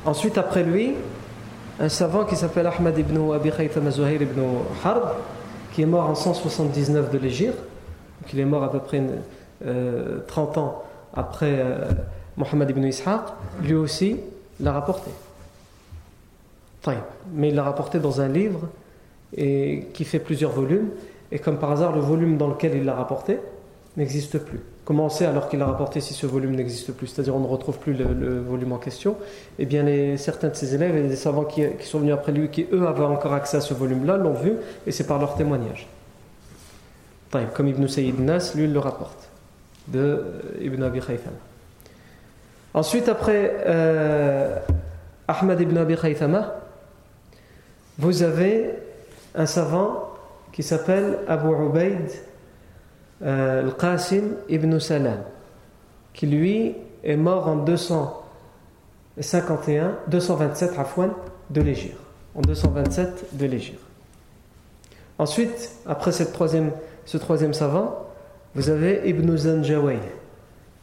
[0.05, 0.93] Ensuite, après lui,
[1.79, 4.41] un savant qui s'appelle Ahmad ibn Abi Khaytham Zuhair ibn
[4.83, 5.09] Harb,
[5.73, 7.57] qui est mort en 179 de l'Égypte.
[8.21, 9.01] Donc il est mort à peu près
[10.27, 11.85] 30 euh, ans après euh,
[12.37, 13.21] Mohammed ibn Ishaq.
[13.61, 14.17] Lui aussi
[14.59, 15.11] l'a rapporté.
[17.33, 18.67] Mais il l'a rapporté dans un livre
[19.35, 20.89] et qui fait plusieurs volumes.
[21.31, 23.39] Et comme par hasard, le volume dans lequel il l'a rapporté
[23.97, 24.59] n'existe plus.
[24.83, 27.07] Comment on sait alors qu'il l'a rapporté si ce volume n'existe plus?
[27.07, 29.15] C'est-à-dire on ne retrouve plus le, volume en question.
[29.57, 29.85] Eh bien,
[30.17, 33.03] certains de ses élèves et des savants qui, sont venus après lui, qui eux avaient
[33.03, 34.53] encore accès à ce volume-là, l'ont vu
[34.85, 35.87] et c'est par leur témoignage.
[37.53, 39.27] Comme Ibn Sayyid Nas, lui, il le rapporte
[39.87, 40.23] de euh,
[40.61, 41.35] Ibn Abi Khaythama.
[42.73, 44.57] Ensuite, après euh,
[45.27, 46.53] Ahmad ibn Abi Khaythama,
[47.97, 48.71] vous avez
[49.35, 50.09] un savant
[50.51, 52.09] qui s'appelle Abu Ubaid
[53.21, 55.21] euh, al-Qasim ibn Salam,
[56.13, 61.11] qui lui est mort en 251, 227 Afwan
[61.49, 61.97] de l'Égypte,
[62.35, 63.79] en 227 de l'Égypte.
[65.17, 66.71] Ensuite, après cette troisième,
[67.05, 68.05] ce troisième savant,
[68.53, 69.99] vous avez Ibn Zanjaway,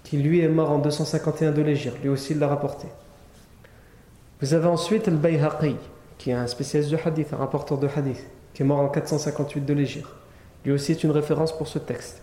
[0.04, 2.88] qui lui est mort en 251 de l'Égypte, lui aussi l'a rapporté.
[4.40, 5.76] Vous avez ensuite Al-Bayhaqi,
[6.22, 9.64] qui est un spécialiste de hadith, un rapporteur de hadith, qui est mort en 458
[9.64, 10.06] de l'Égypte.
[10.64, 12.22] Lui aussi est une référence pour ce texte.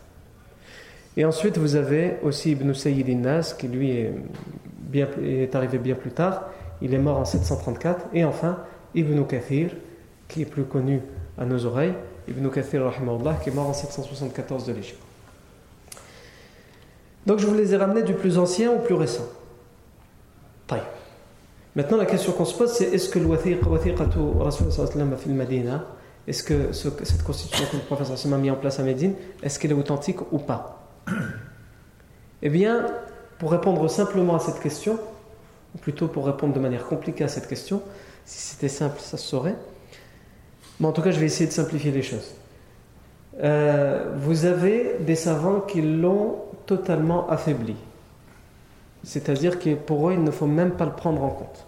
[1.17, 6.45] Et ensuite, vous avez aussi Ibn Sayyid Nas, qui lui est, arrivé bien plus tard.
[6.81, 8.05] Il est mort en 734.
[8.13, 8.59] Et enfin,
[8.95, 9.71] Ibn Kathir,
[10.29, 11.01] qui est plus connu
[11.37, 11.95] à nos oreilles.
[12.29, 12.89] Ibn Kathir,
[13.43, 15.01] qui est mort en 774 de l'Égypte.
[17.25, 19.27] Donc je vous les ai ramenés du plus ancien au plus récent.
[20.67, 20.79] Taï.
[21.79, 23.27] Maintenant, la question qu'on se pose, c'est est-ce que le
[25.33, 25.85] Madina,
[26.27, 29.71] est-ce que cette constitution que le professeur a mis en place à Médine, est-ce qu'elle
[29.71, 30.89] est authentique ou pas?
[32.41, 32.85] Eh bien,
[33.37, 34.99] pour répondre simplement à cette question,
[35.73, 37.81] ou plutôt pour répondre de manière compliquée à cette question,
[38.25, 39.55] si c'était simple, ça se saurait.
[40.81, 42.33] Mais en tout cas, je vais essayer de simplifier les choses.
[43.41, 47.77] Euh, vous avez des savants qui l'ont totalement affaibli.
[49.05, 51.67] C'est-à-dire que pour eux, il ne faut même pas le prendre en compte.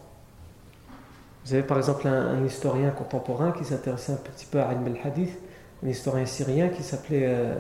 [1.46, 5.38] Vous avez par exemple un, historien contemporain qui s'intéressait un petit peu à Ilm al-Hadith,
[5.84, 7.56] un historien syrien qui s'appelait euh,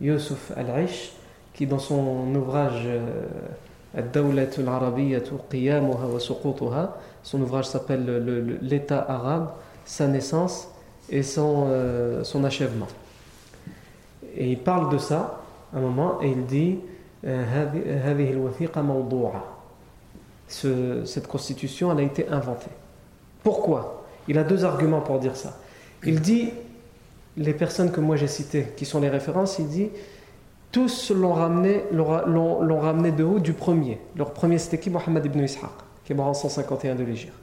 [0.00, 1.12] Yusuf al-Aish,
[1.52, 3.00] qui dans son ouvrage euh,
[7.22, 9.50] son ouvrage s'appelle L'État arabe,
[9.84, 10.68] sa naissance
[11.08, 12.86] et son, euh, son achèvement.
[14.36, 15.40] Et il parle de ça
[15.74, 16.78] un moment et il dit
[20.48, 22.70] cette constitution elle a été inventée.
[23.42, 24.04] Pourquoi?
[24.28, 25.58] Il a deux arguments pour dire ça.
[26.04, 26.50] Il dit,
[27.36, 29.90] les personnes que moi j'ai citées, qui sont les références, il dit,
[30.72, 34.00] tous l'ont ramené, l'ont ramené de haut du premier.
[34.16, 34.90] Leur premier c'était qui?
[34.90, 35.70] Mohammed ibn Ishaq,
[36.04, 37.34] qui est mort en 151 de l'Égypte.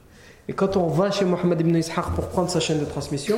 [0.48, 3.38] Et quand on va chez Mohammed ibn Ishaq pour prendre sa chaîne de transmission,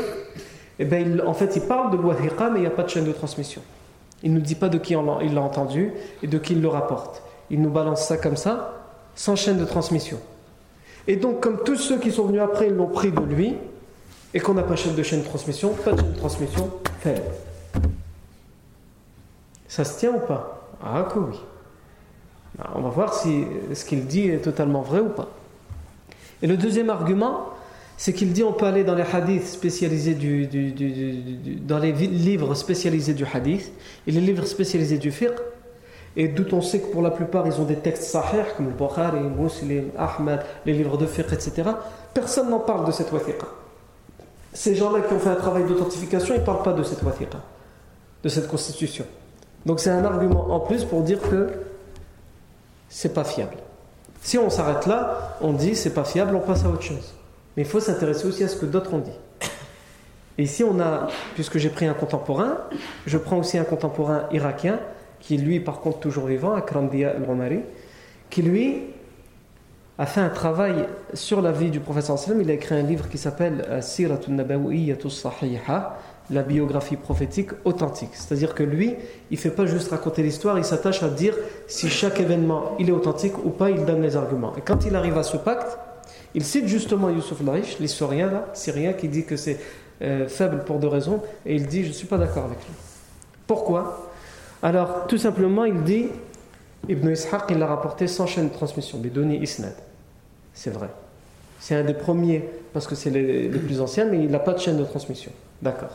[0.78, 3.06] eh ben, en fait il parle de l'Wathiqa, mais il n'y a pas de chaîne
[3.06, 3.62] de transmission.
[4.22, 5.92] Il ne nous dit pas de qui il l'a entendu
[6.22, 7.24] et de qui il le rapporte.
[7.50, 8.74] Il nous balance ça comme ça,
[9.16, 10.20] sans chaîne de transmission.
[11.10, 13.56] Et donc, comme tous ceux qui sont venus après l'ont pris de lui,
[14.36, 17.24] et qu'on n'a pas de chaîne de transmission, pas de chaîne de transmission, faible.
[19.68, 20.70] Ça se tient ou pas?
[20.84, 21.36] Ah que oui.
[22.76, 23.44] on va voir si
[23.74, 25.30] ce qu'il dit est totalement vrai ou pas.
[26.44, 27.50] Et le deuxième argument,
[27.98, 30.48] c'est qu'il dit on peut aller dans les hadiths spécialisés du,
[31.68, 33.72] dans les livres spécialisés du hadith
[34.06, 35.34] et les livres spécialisés du fiqh
[36.16, 38.74] et d'où on sait que pour la plupart ils ont des textes sahih comme le
[38.74, 41.70] Bukhari, Muslim, Ahmad, les livres de fiqh, etc.
[42.14, 43.48] Personne n'en parle de cette wathiqa.
[44.54, 47.38] Ces gens-là qui ont fait un travail d'authentification, ils ne parlent pas de cette wathiqa,
[48.24, 49.06] de cette constitution.
[49.66, 51.50] Donc c'est un argument en plus pour dire que
[52.90, 53.58] c'est pas fiable.
[54.22, 57.14] Si on s'arrête là, on dit c'est pas fiable, on passe à autre chose.
[57.56, 59.50] Mais il faut s'intéresser aussi à ce que d'autres ont dit.
[60.38, 62.58] Et ici on a, puisque j'ai pris un contemporain,
[63.06, 64.80] je prends aussi un contemporain irakien
[65.20, 67.62] qui lui par contre toujours vivant, Akrandia al-Romari,
[68.30, 68.84] qui lui
[69.98, 72.42] a fait un travail sur la vie du prophète sallam.
[72.42, 75.98] Il a écrit un livre qui s'appelle euh, Siratun Nabawiyatus Sahiha,
[76.30, 78.12] la biographie prophétique authentique.
[78.14, 78.96] C'est-à-dire que lui,
[79.30, 81.36] il ne fait pas juste raconter l'histoire, il s'attache à dire
[81.68, 84.54] si chaque événement il est authentique ou pas, il donne les arguments.
[84.56, 85.78] Et quand il arrive à ce pacte,
[86.34, 89.58] il cite justement Youssef Larish, l'historien syrien, qui dit que c'est
[90.02, 92.74] euh, faible pour deux raisons, et il dit je ne suis pas d'accord avec lui.
[93.48, 94.09] Pourquoi?
[94.62, 96.08] Alors, tout simplement, il dit
[96.88, 99.76] Ibn Ishaq, il l'a rapporté sans chaîne de transmission, Bidoni Isnad.
[100.54, 100.90] C'est vrai.
[101.60, 104.60] C'est un des premiers, parce que c'est les, plus anciens, mais il n'a pas de
[104.60, 105.32] chaîne de transmission.
[105.62, 105.92] D'accord.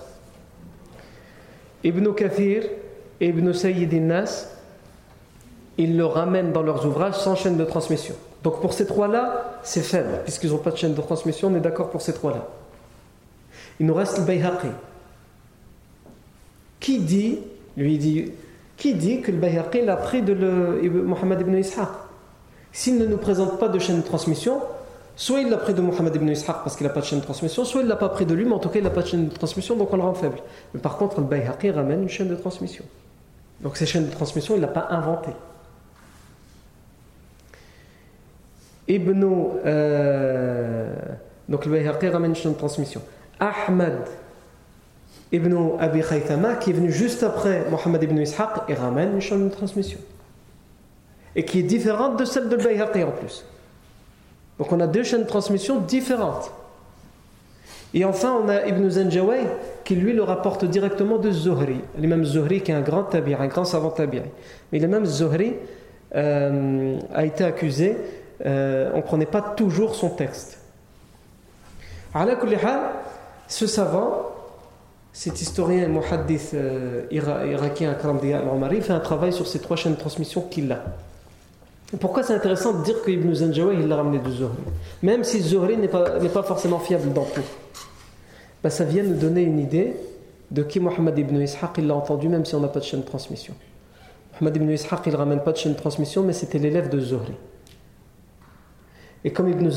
[1.83, 2.64] Ibn Kathir
[3.20, 4.48] Ibn Sayyid Nas,
[5.79, 8.14] ils le ramènent dans leurs ouvrages sans chaîne de transmission.
[8.42, 11.61] Donc pour ces trois-là, c'est faible, puisqu'ils n'ont pas de chaîne de transmission, on est
[11.61, 12.48] d'accord pour ces trois-là.
[13.81, 14.68] Il nous reste le Bayhaqi.
[16.81, 17.38] Qui dit,
[17.77, 18.33] lui dit,
[18.77, 21.89] qui dit que le Bayhaqi l'a pris de le, ibn Ishaq?
[22.73, 24.61] S'il ne nous présente pas de chaîne de transmission,
[25.17, 27.25] Soit il l'a pris de Mohammed ibn Ishaq parce qu'il n'a pas de chaîne de
[27.25, 28.91] transmission, soit il ne l'a pas pris de lui, mais en tout cas il n'a
[28.91, 30.39] pas de chaîne de transmission, donc on le rend faible.
[30.73, 32.85] Mais par contre, le Bayhaqi ramène une chaîne de transmission.
[33.61, 35.31] Donc ces chaînes de transmission, il ne l'a pas inventé.
[38.89, 39.25] Ibn.
[39.65, 40.95] Euh,
[41.49, 43.01] donc le Bayhaqi ramène une chaîne de transmission.
[43.39, 44.09] Ahmad
[45.35, 49.49] ibn Abi Khaythama, qui est venu juste après Mohammed ibn Ishaq, il ramène une chaîne
[49.49, 49.99] de transmission.
[51.37, 53.44] Et qui est différente de celle de Bayhaqi en plus.
[54.59, 56.53] Donc on a deux chaînes de transmission différentes.
[57.92, 59.47] Et enfin, on a Ibn Zanjaway
[59.85, 61.81] qui lui le rapporte directement de Zuhri.
[61.99, 64.23] L'imam Zuhri qui est un grand tabir, un grand savant tabir.
[64.73, 65.55] Mais l'imam Zuhri
[66.14, 67.97] euh, a été accusé,
[68.47, 70.59] euh, on ne prenait pas toujours son texte.
[73.47, 74.34] Ce savant,
[75.14, 79.98] cet historien muhaddith euh, irakien Akram al-Omari, fait un travail sur ces trois chaînes de
[79.98, 80.85] transmission qu'il a.
[82.00, 84.57] Pourquoi c'est intéressant de dire qu'Ibn Zanjawi il l'a ramené de Zuhri?
[85.05, 87.44] Même si Zuhri n'est pas, pas, forcément fiable dans tout.
[88.64, 89.94] Bah, ça vient nous donner une idée
[90.50, 93.03] de qui Mohammed ibn Ishaq il l'a entendu même si on n'a pas de chaîne
[93.03, 93.55] de transmission.
[94.33, 96.98] Mohammed ibn Ishaq il ne ramène pas de chaîne de transmission mais c'était l'élève de
[96.98, 97.35] Zuhri.
[99.22, 99.70] Et comme Ibn,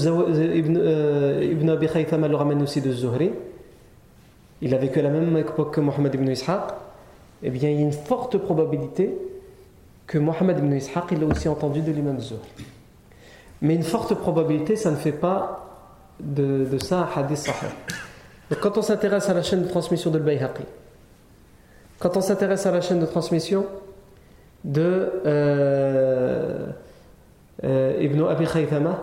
[0.55, 3.31] ibn, euh, ibn Abi Khaythama le ramène aussi de Zuhri,
[4.61, 6.73] il a vécu la même époque que Mohammed ibn Ishaq,
[7.43, 9.15] eh bien il y a une forte probabilité
[10.07, 12.41] que Mohammed ibn Ishaq il aussi entendu de l'imam Zuhri.
[13.61, 15.67] Mais une forte probabilité, ça ne fait pas
[16.19, 17.71] de, ça un hadith sahih.
[18.49, 20.63] Donc quand on s'intéresse à la chaîne de transmission de Bayhaqi,
[21.99, 23.65] quand on s'intéresse à la chaîne de transmission
[24.63, 26.67] de euh,
[27.63, 28.99] euh, Ibn Abi Khaythama,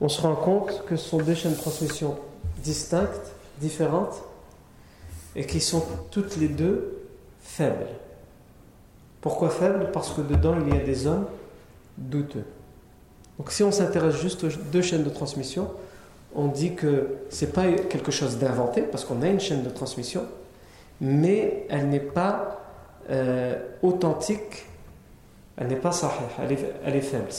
[0.00, 2.16] on se rend compte que ce sont deux chaînes de transmission
[2.58, 4.22] distinctes, différentes,
[5.36, 6.98] et qui sont toutes les deux
[7.40, 7.86] faibles.
[9.20, 11.26] Pourquoi faible Parce que dedans, il y a des hommes
[11.96, 12.44] douteux.
[13.38, 15.70] Donc si on s'intéresse juste aux deux chaînes de transmission,
[16.34, 19.70] on dit que ce n'est pas quelque chose d'inventé, parce qu'on a une chaîne de
[19.70, 20.26] transmission,
[21.00, 22.60] mais elle n'est pas
[23.10, 24.66] euh, authentique,
[25.56, 26.12] elle n'est pas sahih,
[26.84, 27.30] elle est faible.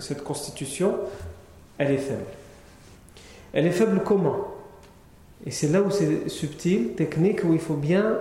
[0.00, 0.94] cette constitution,
[1.78, 2.24] elle est faible.
[3.56, 4.48] Elle est faible comment?
[5.46, 8.18] Et c'est là où c'est subtil, technique, où il faut bien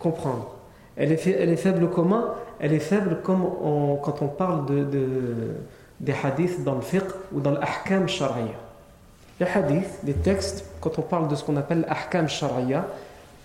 [0.00, 0.52] comprendre.
[0.96, 2.24] Elle est, faible comment?
[2.58, 3.44] Elle est faible comme
[4.02, 5.54] quand on parle de,
[6.00, 8.58] des hadiths dans le fiqh ou dans l'ahkam shari'a.
[9.38, 12.88] Les hadiths, les textes, quand on parle de ce qu'on appelle l'ahkam shari'a,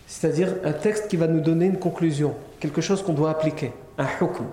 [0.08, 4.08] c'est-à-dire un texte qui va nous donner une conclusion, quelque chose qu'on doit appliquer, un
[4.20, 4.46] hukm.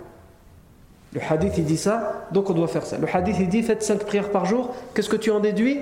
[1.14, 2.98] Le hadith il dit ça, donc on doit faire ça.
[2.98, 5.78] Le hadith il dit faites 5 prières par jour, qu'est-ce que tu en déduis?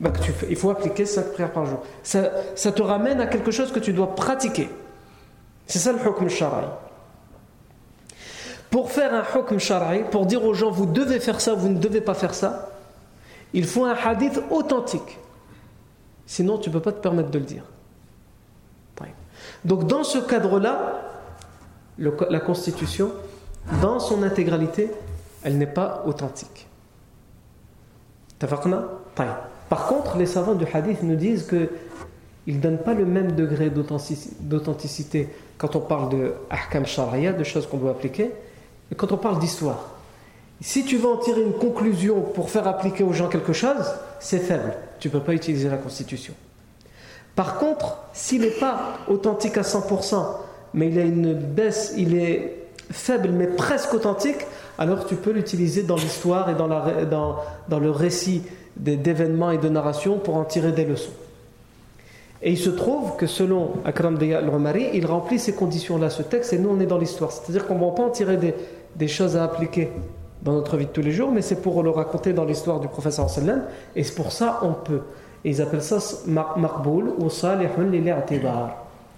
[0.00, 0.12] Bah,
[0.48, 1.82] Il faut appliquer 5 prières par jour.
[2.02, 4.68] Ça, ça te ramène à quelque chose que tu dois pratiquer.
[5.66, 6.68] C'est ça le hukm shara'i.
[8.70, 11.78] Pour faire un hukm shara'i, pour dire aux gens vous devez faire ça, vous ne
[11.78, 12.70] devez pas faire ça,
[13.52, 15.18] il faut un hadith authentique.
[16.26, 17.62] Sinon, tu ne peux pas te permettre de le dire.
[19.64, 21.02] Donc, dans ce cadre-là,
[21.98, 23.12] la constitution,
[23.82, 24.90] dans son intégralité,
[25.42, 26.68] elle n'est pas authentique.
[29.68, 31.70] Par contre, les savants du hadith nous disent que
[32.46, 37.42] ils ne donnent pas le même degré d'authenticité quand on parle de ahkam sharia, de
[37.42, 38.30] choses qu'on doit appliquer,
[38.92, 39.90] et quand on parle d'histoire.
[40.60, 43.84] Si tu veux en tirer une conclusion pour faire appliquer aux gens quelque chose,
[44.20, 44.74] c'est faible.
[45.00, 46.34] Tu ne peux pas utiliser la Constitution.
[47.34, 50.24] Par contre, s'il n'est pas authentique à 100%,
[50.72, 54.46] mais il a une baisse, il est faible mais presque authentique,
[54.78, 58.42] alors tu peux l'utiliser dans l'histoire et dans, le récit
[58.76, 61.12] d'événements et de narrations pour en tirer des leçons.
[62.42, 66.58] Et il se trouve que selon Akram al-Rumari, il remplit ces conditions-là, ce texte, et
[66.58, 67.32] nous on est dans l'histoire.
[67.32, 68.36] C'est-à-dire qu'on ne va pas en tirer
[68.94, 69.90] des, choses à appliquer
[70.42, 72.88] dans notre vie de tous les jours, mais c'est pour le raconter dans l'histoire du
[72.88, 73.62] professeur sallam,
[73.94, 75.00] et c'est pour ça on peut.
[75.44, 78.14] Et ils appellent ça maqboul ou salihun lil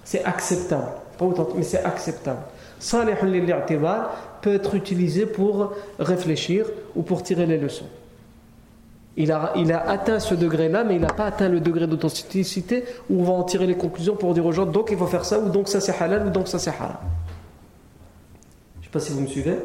[0.04, 0.86] C'est acceptable,
[1.18, 2.40] pas autant, mais c'est acceptable.
[2.78, 3.54] Salihun lil
[4.40, 7.86] peut être utilisé pour réfléchir ou pour tirer les leçons
[9.18, 13.24] il a, atteint ce degré-là, mais il n'a pas atteint le degré d'authenticité où on
[13.24, 15.48] va en tirer les conclusions pour dire aux gens donc il faut faire ça, ou
[15.48, 16.96] donc ça c'est halal, ou donc ça c'est haram.
[18.76, 19.56] Je ne sais pas si vous me suivez.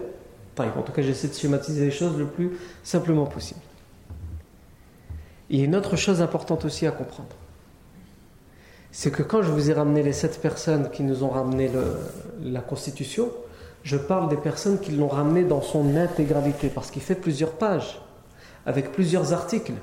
[0.59, 3.59] En tout cas, j'essaie de schématiser les choses le plus simplement possible.
[5.49, 7.29] Il y a une autre chose importante aussi à comprendre.
[8.91, 11.71] C'est que quand je vous ai ramené les sept personnes qui nous ont ramené
[12.43, 13.31] la Constitution,
[13.83, 17.99] je parle des personnes qui l'ont ramené dans son intégralité, parce qu'il fait plusieurs pages
[18.65, 19.73] avec plusieurs articles.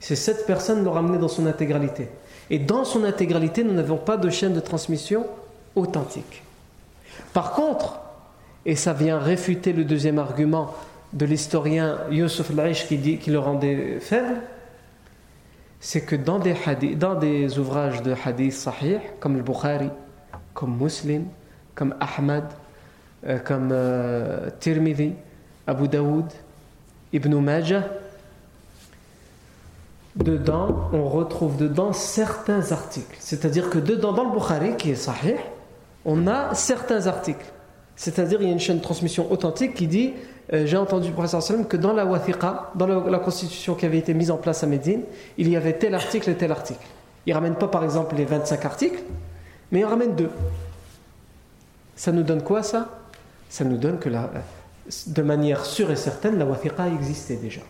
[0.00, 2.08] Ces sept personnes l'ont ramené dans son intégralité.
[2.50, 5.26] Et dans son intégralité, nous n'avons pas de chaîne de transmission
[5.74, 6.42] authentique.
[7.32, 8.00] Par contre,
[8.66, 10.74] et ça vient réfuter le deuxième argument
[11.12, 14.40] de l'historien Yusuf al-Aish qui, qui le rendait faible,
[15.80, 16.54] c'est que dans des,
[16.96, 19.90] dans des ouvrages de hadith sahih, comme le Bukhari,
[20.54, 21.26] comme Muslim,
[21.74, 22.44] comme Ahmad,
[23.26, 25.12] euh, comme euh, Tirmidhi,
[25.66, 26.26] Abu Daoud,
[27.14, 27.84] Ibn Majah,
[30.16, 33.16] dedans, on retrouve dedans certains articles.
[33.20, 35.36] C'est-à-dire que dedans, dans le Bukhari, qui est sahih,
[36.04, 37.46] on a certains articles.
[37.94, 40.14] C'est-à-dire, il y a une chaîne de transmission authentique qui dit
[40.52, 44.12] euh, J'ai entendu le prophète que dans la wathiqa, dans la, constitution qui avait été
[44.12, 45.02] mise en place à Médine,
[45.38, 46.84] il y avait tel article et tel article.
[47.26, 49.02] Il ne ramène pas par exemple les 25 articles,
[49.70, 50.30] mais il ramène deux.
[51.94, 52.88] Ça nous donne quoi ça?
[53.48, 54.28] Ça nous donne que la,
[55.06, 57.62] de manière sûre et certaine, la wathiqa existait déjà.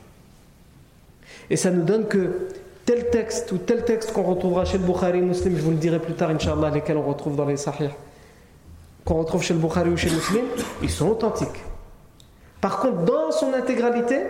[1.50, 2.48] Et ça nous donne que
[2.84, 5.98] tel texte ou tel texte qu'on retrouvera chez le Bukhari Muslim, je vous le dirai
[5.98, 7.90] plus tard, Inch'Allah, lesquels on retrouve dans les Sahih,
[9.04, 10.44] qu'on retrouve chez le Bukhari ou chez le Muslim,
[10.82, 11.64] ils sont authentiques.
[12.60, 14.20] Par contre, dans son intégralité,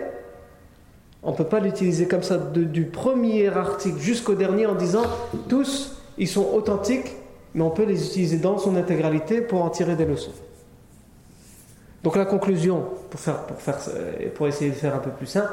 [1.23, 5.03] on ne peut pas l'utiliser comme ça du premier article jusqu'au dernier en disant
[5.49, 7.13] tous, ils sont authentiques,
[7.53, 10.33] mais on peut les utiliser dans son intégralité pour en tirer des leçons.
[12.05, 13.79] Donc la conclusion, pour, faire, pour, faire,
[14.35, 15.51] pour essayer de faire un peu plus simple,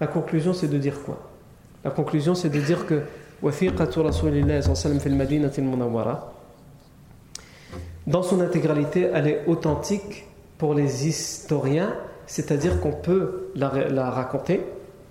[0.00, 1.30] la conclusion, c'est de dire quoi?
[1.84, 3.02] La conclusion, c'est de dire que
[8.06, 10.26] dans son intégralité, elle est authentique
[10.58, 11.94] pour les historiens,
[12.26, 14.62] c'est-à-dire qu'on peut la, la, raconter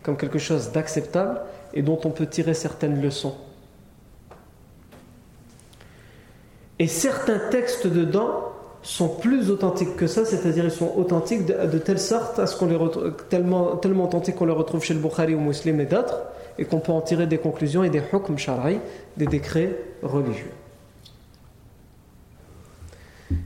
[0.01, 1.39] comme quelque chose d'acceptable
[1.73, 3.35] et dont on peut tirer certaines leçons.
[6.77, 8.52] Et certains textes dedans
[8.83, 12.67] sont plus authentiques que ça, c'est-à-dire ils sont authentiques de, telle sorte à ce qu'on
[12.67, 16.21] les retrouve, tellement, tellement authentiques qu'on les retrouve chez le Bukhari ou Muslim et d'autres,
[16.57, 18.79] et qu'on peut en tirer des conclusions et des hukm shara'i,
[19.17, 20.51] des décrets religieux.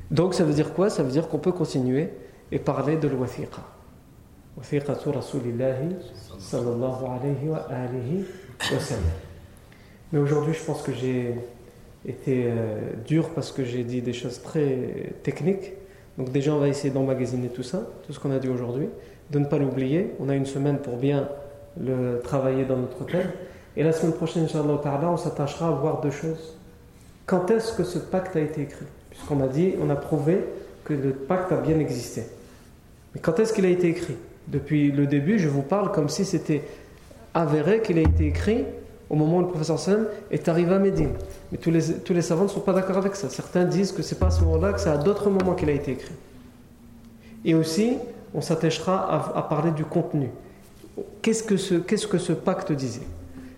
[0.10, 0.90] Donc ça veut dire quoi?
[0.90, 2.10] Ça veut dire qu'on peut continuer
[2.52, 3.62] et parler de l'wathiqa.
[4.58, 5.96] Wathiqatu Rasulillahi
[6.40, 8.26] sallallahu alayhi wa alihi
[8.72, 9.04] wa sallam.
[10.12, 11.36] Mais aujourd'hui, je pense que j'ai
[12.08, 15.74] était euh, dur parce que j'ai dit des choses très techniques.
[16.18, 18.88] Donc déjà, on va essayer d'emmagasiner tout ça, tout ce qu'on a dit aujourd'hui,
[19.30, 20.14] de ne pas l'oublier.
[20.20, 21.30] On a une semaine pour bien
[21.80, 23.30] le travailler dans notre thème.
[23.76, 24.80] Et la semaine prochaine, Inch'Allah
[25.12, 26.58] on s'attachera à voir deux choses.
[27.28, 28.86] Quand est-ce que ce pacte a été écrit?
[29.12, 30.40] Puisqu'on a dit, on a prouvé
[30.84, 32.24] que le pacte a bien existé.
[33.14, 34.16] Mais quand est-ce qu'il a été écrit?
[34.48, 36.64] Depuis le début, je vous parle comme si c'était
[37.34, 38.66] avéré qu'il a été écrit
[39.10, 41.12] au moment où le professeur Sam est arrivé à Médine.
[41.52, 43.30] Mais tous les, tous les savants ne sont pas d'accord avec ça.
[43.30, 45.74] Certains disent que c'est pas à ce moment-là, que c'est à d'autres moments qu'il a
[45.74, 46.16] été écrit.
[47.46, 47.98] Et aussi,
[48.34, 50.30] on s'attachera à, parler du contenu.
[51.22, 53.08] Qu'est-ce que, ce, qu'est-ce que ce pacte disait?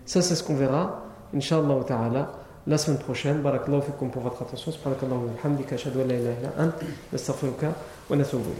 [0.06, 2.32] Ça, c'est ce qu'on verra, Inch'Allah ta'ala,
[2.66, 3.40] la semaine prochaine.
[3.40, 4.70] Barakallahu fikum pour votre attention.
[4.70, 5.30] Subhanakallahu wa
[8.10, 8.50] wa natubu